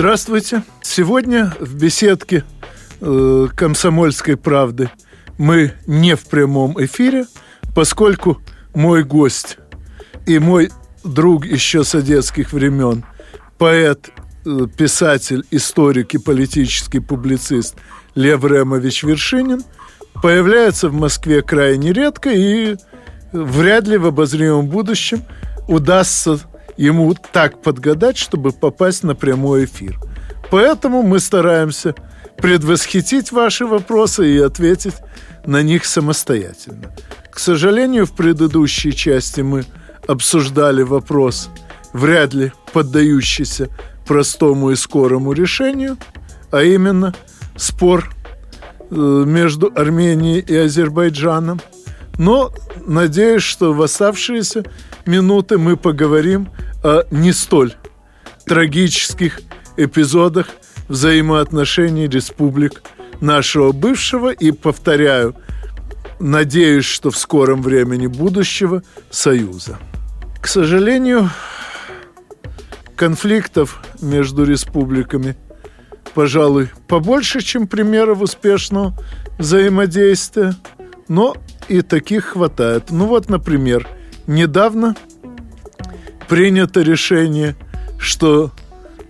[0.00, 0.62] Здравствуйте.
[0.80, 2.42] Сегодня в беседке
[3.02, 4.88] э, «Комсомольской правды»
[5.36, 7.26] мы не в прямом эфире,
[7.74, 8.40] поскольку
[8.74, 9.58] мой гость
[10.24, 10.70] и мой
[11.04, 13.04] друг еще с детских времен,
[13.58, 14.08] поэт,
[14.46, 17.76] э, писатель, историк и политический публицист
[18.14, 19.62] Лев Ремович Вершинин
[20.22, 22.76] появляется в Москве крайне редко и
[23.32, 25.24] вряд ли в обозримом будущем
[25.68, 26.40] удастся
[26.80, 29.98] ему так подгадать, чтобы попасть на прямой эфир.
[30.50, 31.94] Поэтому мы стараемся
[32.38, 34.94] предвосхитить ваши вопросы и ответить
[35.44, 36.94] на них самостоятельно.
[37.30, 39.64] К сожалению, в предыдущей части мы
[40.08, 41.50] обсуждали вопрос,
[41.92, 43.68] вряд ли поддающийся
[44.06, 45.98] простому и скорому решению,
[46.50, 47.14] а именно
[47.56, 48.10] спор
[48.90, 51.60] э, между Арменией и Азербайджаном.
[52.20, 52.52] Но
[52.84, 54.64] надеюсь, что в оставшиеся
[55.06, 56.50] минуты мы поговорим
[56.84, 57.72] о не столь
[58.44, 59.40] трагических
[59.78, 60.48] эпизодах
[60.88, 62.82] взаимоотношений республик
[63.22, 65.34] нашего бывшего и, повторяю,
[66.18, 69.78] надеюсь, что в скором времени будущего Союза.
[70.42, 71.30] К сожалению,
[72.96, 75.36] конфликтов между республиками,
[76.12, 78.94] пожалуй, побольше, чем примеров успешного
[79.38, 80.54] взаимодействия,
[81.08, 81.34] но
[81.68, 82.90] и таких хватает.
[82.90, 83.86] Ну вот, например,
[84.26, 84.96] недавно
[86.28, 87.56] принято решение,
[87.98, 88.50] что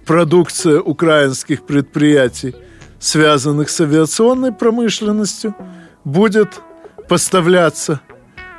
[0.06, 2.54] продукция украинских предприятий,
[2.98, 5.54] связанных с авиационной промышленностью,
[6.04, 6.60] будет
[7.08, 8.00] поставляться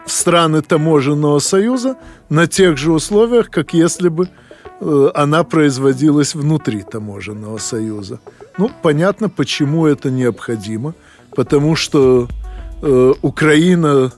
[0.06, 1.98] в страны таможенного союза
[2.30, 4.30] на тех же условиях, как если бы
[4.80, 8.20] э, она производилась внутри таможенного союза.
[8.58, 10.94] Ну, понятно, почему это необходимо.
[11.36, 12.28] Потому что
[12.82, 14.12] э, Украина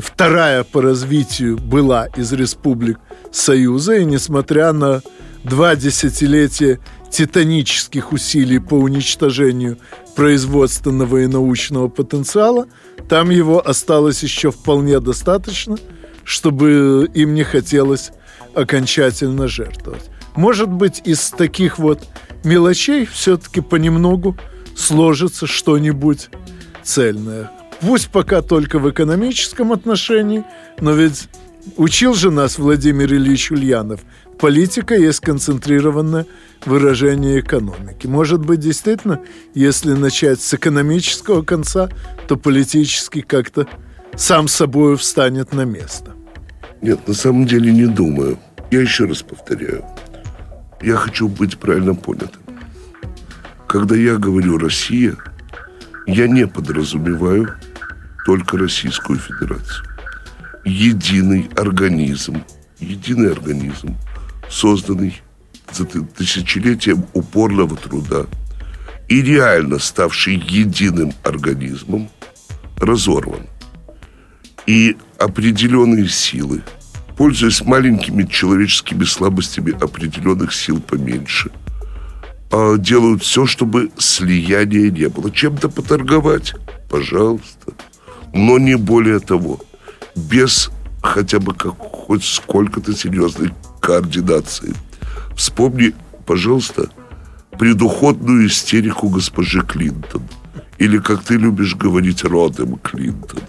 [0.00, 2.98] вторая по развитию была из республик
[3.30, 5.02] Союза, и несмотря на
[5.42, 9.78] два десятилетия титанических усилий по уничтожению
[10.16, 12.66] производственного и научного потенциала,
[13.08, 15.76] там его осталось еще вполне достаточно,
[16.24, 18.10] чтобы им не хотелось
[18.54, 20.10] окончательно жертвовать.
[20.34, 22.00] Может быть, из таких вот
[22.42, 24.36] мелочей все-таки понемногу
[24.76, 26.30] сложится что-нибудь
[26.84, 27.50] цельное.
[27.80, 30.44] Пусть пока только в экономическом отношении,
[30.80, 31.28] но ведь
[31.76, 34.00] учил же нас Владимир Ильич Ульянов.
[34.38, 36.26] Политика есть концентрированное
[36.66, 38.06] выражение экономики.
[38.06, 39.20] Может быть, действительно,
[39.54, 41.88] если начать с экономического конца,
[42.26, 43.66] то политический как-то
[44.16, 46.12] сам собой встанет на место.
[46.80, 48.38] Нет, на самом деле не думаю.
[48.70, 49.84] Я еще раз повторяю.
[50.82, 52.42] Я хочу быть правильно понятым.
[53.66, 55.16] Когда я говорю «Россия»,
[56.06, 57.54] я не подразумеваю
[58.26, 59.86] только Российскую Федерацию.
[60.64, 62.42] Единый организм,
[62.78, 63.96] единый организм,
[64.50, 65.20] созданный
[65.72, 68.26] за тысячелетием упорного труда
[69.08, 72.08] и реально ставший единым организмом,
[72.78, 73.46] разорван.
[74.66, 76.62] И определенные силы,
[77.16, 81.50] пользуясь маленькими человеческими слабостями определенных сил поменьше–
[82.50, 85.30] а, делают все, чтобы слияния не было.
[85.30, 86.54] Чем-то поторговать,
[86.88, 87.72] пожалуйста.
[88.32, 89.60] Но не более того.
[90.16, 90.70] Без
[91.02, 94.74] хотя бы как, хоть сколько-то серьезной координации.
[95.36, 95.94] Вспомни,
[96.26, 96.88] пожалуйста,
[97.58, 100.22] предуходную истерику госпожи Клинтон.
[100.78, 103.40] Или, как ты любишь говорить, родом Клинтон.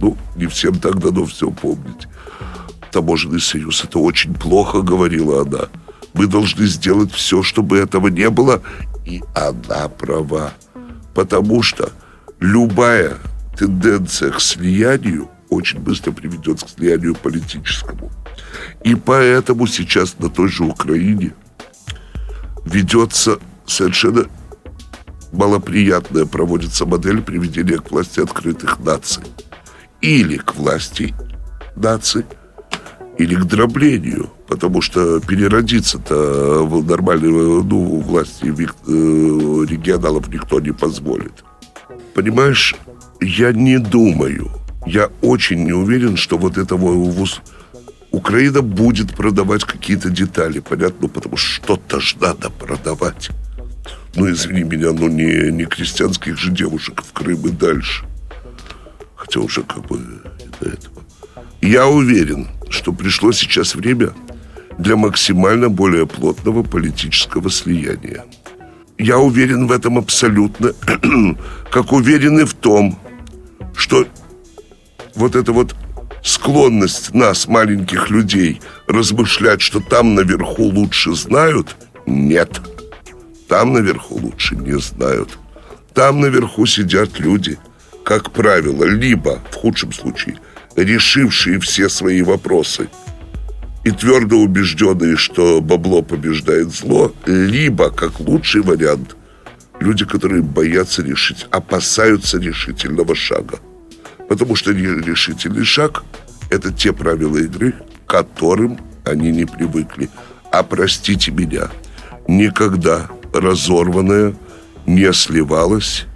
[0.00, 2.08] Ну, не всем так дано все помнить.
[2.90, 5.68] Таможенный союз, это очень плохо, говорила она.
[6.14, 8.62] Мы должны сделать все, чтобы этого не было.
[9.06, 10.52] И она права.
[11.14, 11.90] Потому что
[12.40, 13.16] любая
[13.56, 18.10] тенденция к слиянию очень быстро приведет к слиянию политическому.
[18.84, 21.34] И поэтому сейчас на той же Украине
[22.64, 24.26] ведется совершенно
[25.32, 29.24] малоприятная, проводится модель приведения к власти открытых наций.
[30.00, 31.14] Или к власти
[31.76, 32.24] наций–
[33.18, 41.44] или к дроблению, потому что переродиться-то в нормальной ну, власти э, регионалов никто не позволит.
[42.14, 42.74] Понимаешь,
[43.20, 44.50] я не думаю,
[44.86, 47.40] я очень не уверен, что вот этого вуз...
[48.10, 53.30] Украина будет продавать какие-то детали, понятно, потому что что-то ж надо продавать.
[54.14, 58.04] Ну, извини меня, но не, не крестьянских же девушек в Крым и дальше.
[59.16, 59.98] Хотя уже как бы
[60.60, 61.02] до этого.
[61.62, 64.12] Я уверен, что пришло сейчас время
[64.78, 68.24] для максимально более плотного политического слияния.
[68.98, 70.72] Я уверен в этом абсолютно,
[71.70, 72.98] как уверен и в том,
[73.76, 74.06] что
[75.14, 75.74] вот эта вот
[76.22, 82.60] склонность нас, маленьких людей, размышлять, что там наверху лучше знают, нет.
[83.48, 85.38] Там наверху лучше не знают.
[85.94, 87.58] Там наверху сидят люди,
[88.04, 90.38] как правило, либо, в худшем случае,
[90.76, 92.88] решившие все свои вопросы
[93.84, 99.16] и твердо убежденные, что бабло побеждает зло, либо, как лучший вариант,
[99.80, 103.58] люди, которые боятся решить, опасаются решительного шага.
[104.28, 106.04] Потому что решительный шаг–
[106.50, 107.74] это те правила игры,
[108.06, 110.08] к которым они не привыкли.
[110.52, 111.70] А простите меня,
[112.28, 114.34] никогда разорванная
[114.86, 116.06] не сливалась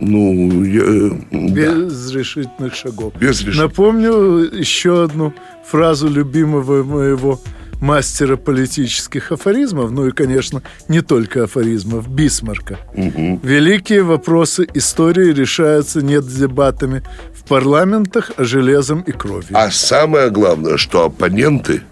[0.00, 2.18] ну, я, без да.
[2.18, 3.14] решительных шагов.
[3.14, 3.70] Без решительных.
[3.70, 4.12] Напомню
[4.52, 5.32] еще одну
[5.64, 7.40] фразу любимого моего
[7.80, 12.78] мастера политических афоризмов, ну и, конечно, не только афоризмов, Бисмарка.
[12.94, 13.40] Угу.
[13.42, 17.02] Великие вопросы истории решаются не дебатами
[17.34, 19.50] в парламентах, а железом и кровью.
[19.52, 21.82] А самое главное, что оппоненты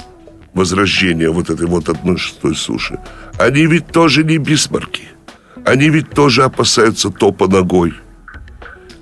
[0.55, 2.99] возрождения вот этой вот одной шестой суши,
[3.39, 5.09] они ведь тоже не Бисмарки.
[5.65, 7.95] Они ведь тоже опасаются топа ногой.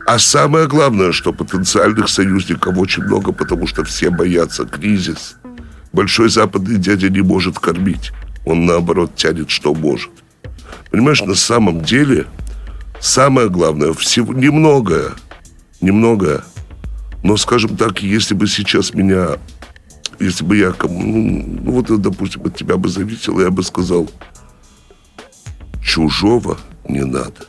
[0.06, 5.36] А самое главное, что потенциальных союзников очень много, потому что все боятся кризис.
[5.92, 8.12] Большой западный дядя не может кормить.
[8.44, 10.10] Он, наоборот, тянет, что может.
[10.90, 12.26] Понимаешь, на самом деле,
[13.00, 15.12] самое главное, всего немногое,
[15.80, 16.42] немногое.
[17.22, 19.38] Но, скажем так, если бы сейчас меня,
[20.18, 24.10] если бы я ну, ну вот, допустим, от тебя бы зависело, я бы сказал,
[25.92, 26.56] Чужого
[26.88, 27.46] не надо.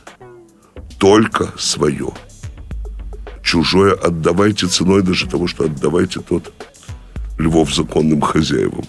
[0.98, 2.10] Только свое.
[3.42, 6.52] Чужое отдавайте ценой даже того, что отдавайте тот
[7.38, 8.84] львов законным хозяевам.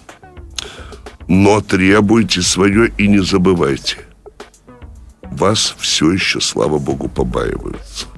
[1.26, 4.00] Но требуйте свое и не забывайте.
[5.22, 8.08] Вас все еще, слава богу, побаиваются.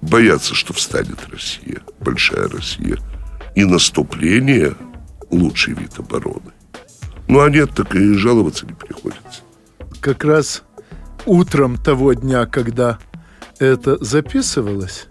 [0.00, 2.98] боятся, что встанет Россия, большая Россия.
[3.56, 4.76] И наступление–
[5.32, 6.52] лучший вид обороны.
[7.26, 9.42] Ну, а нет, так и жаловаться не приходится.
[10.00, 10.62] Как раз
[11.26, 12.98] утром того дня, когда
[13.58, 15.06] это записывалось,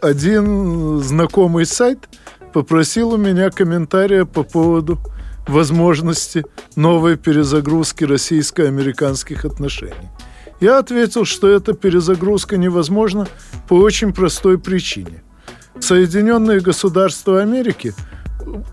[0.00, 2.08] один знакомый сайт
[2.52, 4.98] попросил у меня комментария по поводу
[5.46, 6.44] возможности
[6.76, 10.10] новой перезагрузки российско-американских отношений.
[10.60, 13.26] Я ответил, что эта перезагрузка невозможна
[13.68, 15.22] по очень простой причине.
[15.80, 17.94] Соединенные Государства Америки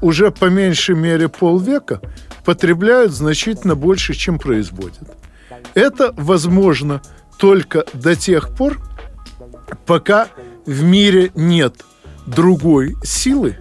[0.01, 2.01] уже по меньшей мере полвека
[2.45, 5.20] потребляют значительно больше, чем производят.
[5.73, 7.01] Это возможно
[7.37, 8.79] только до тех пор,
[9.85, 10.27] пока
[10.65, 11.83] в мире нет
[12.25, 13.57] другой силы,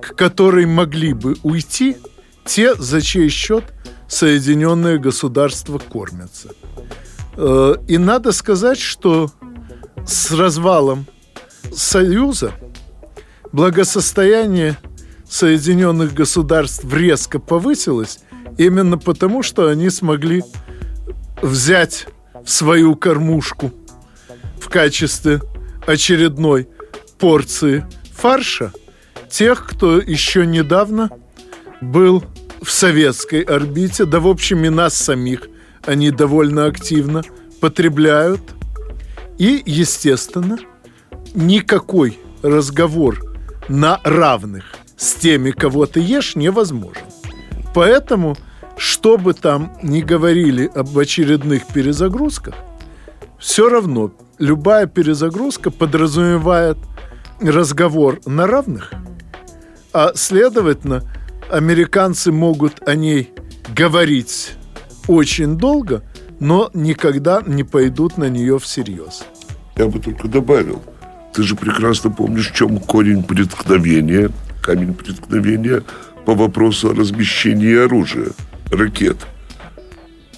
[0.00, 1.96] к которой могли бы уйти
[2.44, 3.64] те, за чей счет
[4.08, 6.50] Соединенные Государства кормятся.
[7.36, 9.30] Э, и надо сказать, что
[10.06, 11.06] с развалом
[11.72, 12.52] Союза
[13.52, 14.76] благосостояние
[15.28, 18.20] Соединенных Государств резко повысилось
[18.58, 20.42] именно потому, что они смогли
[21.42, 22.06] взять
[22.44, 23.72] в свою кормушку
[24.60, 25.40] в качестве
[25.86, 26.68] очередной
[27.18, 28.72] порции фарша
[29.28, 31.10] тех, кто еще недавно
[31.80, 32.24] был
[32.62, 35.48] в советской орбите, да в общем и нас самих
[35.86, 37.22] они довольно активно
[37.60, 38.42] потребляют.
[39.38, 40.58] И, естественно,
[41.34, 43.18] никакой разговор
[43.68, 44.64] на равных
[44.96, 47.04] с теми, кого ты ешь, невозможен.
[47.74, 48.36] Поэтому,
[48.80, 52.54] что бы там ни говорили об очередных перезагрузках,
[53.38, 56.78] все равно любая перезагрузка подразумевает
[57.40, 58.94] разговор на равных,
[59.92, 61.02] а следовательно,
[61.50, 63.30] американцы могут о ней
[63.76, 64.52] говорить
[65.08, 66.02] очень долго,
[66.38, 69.24] но никогда не пойдут на нее всерьез.
[69.76, 70.82] Я бы только добавил,
[71.34, 74.30] ты же прекрасно помнишь, в чем корень преткновения,
[74.62, 75.82] камень преткновения
[76.24, 78.30] по вопросу о размещении оружия,
[78.70, 79.16] ракет.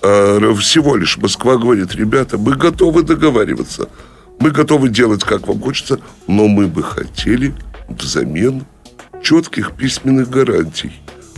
[0.03, 3.89] А всего лишь Москва говорит, ребята, мы готовы договариваться,
[4.41, 7.55] мы готовы делать, как вам хочется, но мы бы хотели
[7.89, 8.65] взамен
[9.23, 10.93] четких письменных гарантий,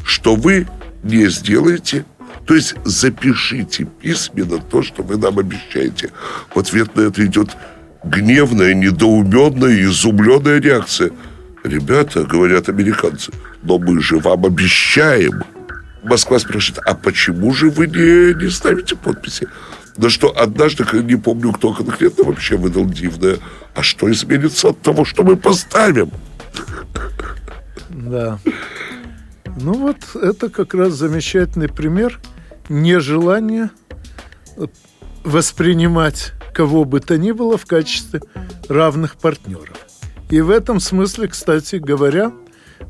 [0.04, 0.66] что вы
[1.02, 2.06] не сделаете
[2.46, 6.10] то есть запишите письменно то, что вы нам обещаете.
[6.54, 7.56] В ответ на это идет
[8.04, 11.10] гневная, недоуменная, изумленная реакция.
[11.62, 13.32] Ребята, говорят американцы,
[13.62, 15.42] но мы же вам обещаем.
[16.04, 19.48] Москва спрашивает, а почему же вы не, не ставите подписи?
[19.96, 23.38] Да что однажды, не помню, кто конкретно вообще выдал дивное,
[23.74, 26.10] а что изменится от того, что мы поставим?
[27.88, 28.38] Да.
[29.60, 32.20] Ну вот это как раз замечательный пример
[32.68, 33.70] нежелания
[35.22, 38.20] воспринимать кого бы то ни было в качестве
[38.68, 39.76] равных партнеров.
[40.30, 42.32] И в этом смысле, кстати говоря,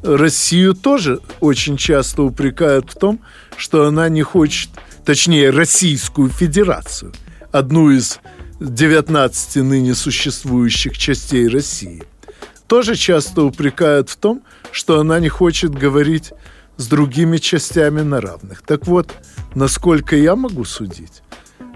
[0.03, 3.21] Россию тоже очень часто упрекают в том,
[3.57, 4.71] что она не хочет,
[5.05, 7.13] точнее, Российскую Федерацию,
[7.53, 8.21] одну из
[8.61, 12.03] 19 ныне существующих частей России,
[12.67, 16.33] тоже часто упрекают в том, что она не хочет говорить
[16.77, 18.63] с другими частями на равных.
[18.63, 19.13] Так вот,
[19.55, 21.23] насколько я могу судить,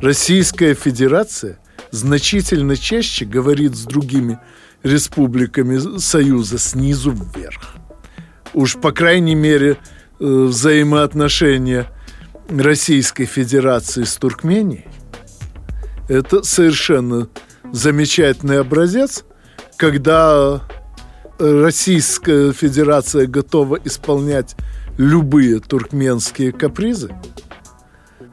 [0.00, 1.58] Российская Федерация
[1.90, 4.38] значительно чаще говорит с другими
[4.82, 7.77] республиками Союза снизу вверх.
[8.54, 9.76] Уж, по крайней мере,
[10.20, 11.86] э, взаимоотношения
[12.48, 14.86] Российской Федерации с Туркменией–
[16.08, 17.28] это совершенно
[17.72, 19.24] замечательный образец,
[19.76, 20.62] когда
[21.38, 24.56] Российская Федерация готова исполнять
[24.96, 27.14] любые туркменские капризы.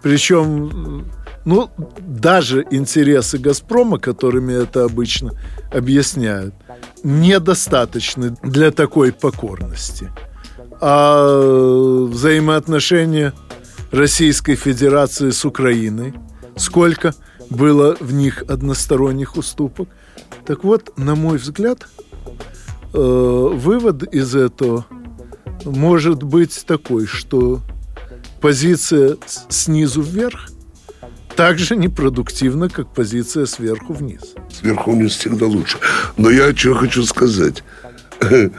[0.01, 1.05] Причем,
[1.43, 5.33] ну, даже интересы «Газпрома», которыми это обычно
[5.71, 6.55] объясняют,
[7.03, 10.11] недостаточны для такой покорности.
[10.81, 13.33] А взаимоотношения
[13.91, 16.13] Российской Федерации с Украиной,
[16.57, 17.13] сколько
[17.49, 19.89] было в них односторонних уступок.
[20.45, 21.87] Так вот, на мой взгляд,
[22.93, 24.85] э, вывод из этого–
[25.65, 27.61] может быть такой, что
[28.41, 29.17] позиция
[29.49, 30.49] снизу вверх
[31.35, 34.21] так же непродуктивна, как позиция сверху вниз.
[34.51, 35.77] Сверху вниз всегда лучше.
[36.17, 37.63] Но я что хочу сказать.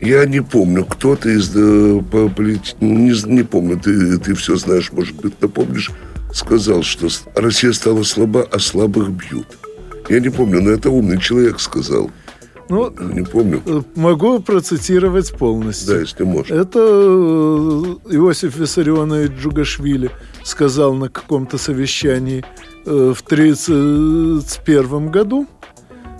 [0.00, 2.76] Я не помню, кто-то из э, по полит...
[2.80, 5.90] не, не помню, ты, ты все знаешь, может быть, напомнишь,
[6.32, 9.46] сказал, что Россия стала слаба, а слабых бьют.
[10.08, 12.10] Я не помню, но это умный человек сказал.
[12.70, 13.60] Ну, не помню.
[13.66, 15.94] Э, могу процитировать полностью.
[15.94, 16.50] Да, если можешь.
[16.50, 20.10] Это э, Иосиф Виссарионович Джугашвили
[20.44, 22.44] сказал на каком-то совещании
[22.86, 25.46] э, в 1931 году,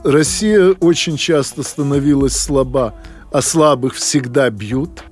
[0.04, 2.94] Россия очень часто становилась слаба,
[3.32, 5.04] а слабых всегда бьют.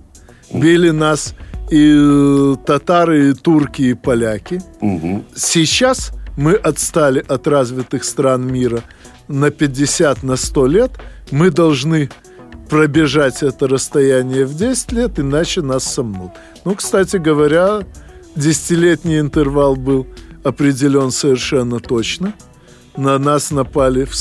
[0.53, 1.35] Били нас
[1.71, 4.61] и э, татары, и турки, и поляки.
[4.81, 5.25] Угу.
[5.35, 8.83] Сейчас мы отстали от развитых стран мира
[9.29, 10.93] на 50, на 100 лет.
[11.31, 12.09] Мы должны
[12.71, 16.33] пробежать это расстояние в 10 лет, иначе нас сомнут.
[16.65, 17.81] Ну, кстати говоря,
[18.39, 20.07] десятилетний интервал был
[20.45, 22.35] определен совершенно точно.
[22.97, 24.15] На нас напали в,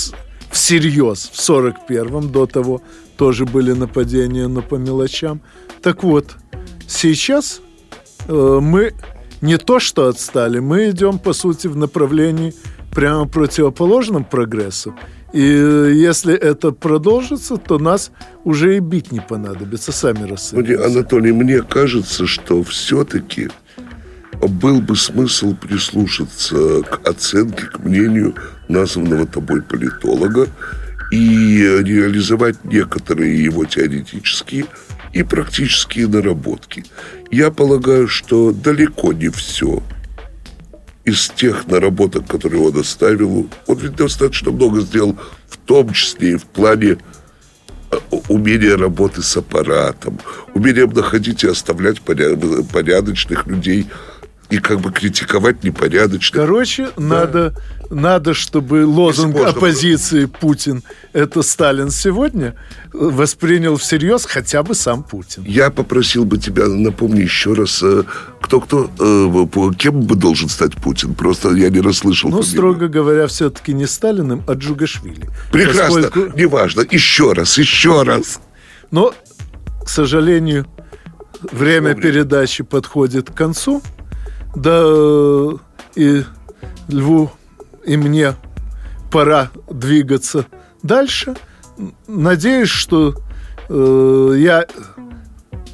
[0.52, 2.82] всерьез в 41-м, до того
[3.18, 5.42] тоже были нападения, но по мелочам.
[5.82, 6.36] Так вот,
[6.88, 7.62] сейчас
[8.28, 8.94] э, мы
[9.42, 12.54] не то что отстали, мы идем, по сути, в направлении
[12.92, 14.96] прямо противоположном прогрессу.
[15.34, 18.12] И если это продолжится, то нас
[18.44, 20.78] уже и бить не понадобится, сами рассудите.
[20.78, 23.50] Анатолий, мне кажется, что все-таки
[24.46, 28.36] был бы смысл прислушаться к оценке, к мнению
[28.68, 30.48] названного тобой политолога
[31.12, 34.66] и реализовать некоторые его теоретические
[35.14, 36.86] и практические наработки.
[37.32, 39.82] Я полагаю, что далеко не все
[41.06, 45.18] из тех наработок, которые он оставил, он ведь достаточно много сделал,
[45.48, 46.98] в том числе и в плане
[47.92, 50.20] э, умения работы с аппаратом,
[50.54, 53.88] умением находить и оставлять порядочных людей–
[54.50, 56.40] и как бы критиковать непорядочно.
[56.40, 57.04] Короче, да.
[57.04, 57.54] надо,
[57.90, 60.84] надо, чтобы лозунг оппозиции Путин
[61.14, 62.56] это Сталин сегодня
[62.94, 65.44] воспринял всерьез хотя бы сам Путин.
[65.44, 67.84] Я попросил бы тебя, напомни еще раз,
[68.42, 71.14] кто-кто, э, кем бы должен стать Путин?
[71.14, 72.30] Просто я не расслышал.
[72.30, 72.54] Ну, фамилию.
[72.54, 75.30] строго говоря, все-таки не Сталиным, а Джугашвили.
[75.52, 76.38] Прекрасно, поскольку...
[76.38, 76.86] неважно.
[76.90, 78.40] Еще раз, еще раз.
[78.92, 79.14] Но,
[79.84, 80.66] к сожалению,
[81.52, 83.82] время передачи подходит к концу.
[84.58, 84.82] Да
[85.96, 86.24] и
[86.88, 87.30] Льву,
[87.86, 88.34] и мне
[89.12, 90.48] пора двигаться
[90.82, 91.36] дальше.
[92.08, 93.14] Надеюсь, что
[93.70, 94.66] э, я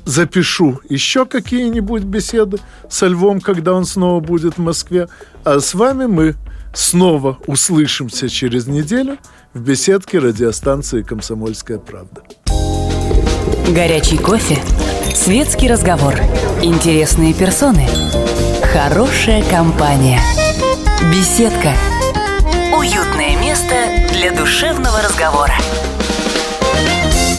[0.04, 2.60] запишу еще какие-нибудь беседы
[2.90, 5.08] со Львом, когда он снова будет в Москве.
[5.46, 6.36] А с вами мы
[6.74, 9.18] снова услышимся через неделю
[9.54, 12.22] в беседке радиостанции «Комсомольская правда».
[13.70, 14.62] Горячий кофе,
[15.16, 16.16] светский разговор,
[16.62, 17.88] интересные персоны–
[18.74, 20.20] Хорошая компания.
[21.12, 21.74] Беседка.
[22.76, 23.76] Уютное место
[24.12, 25.54] для душевного разговора.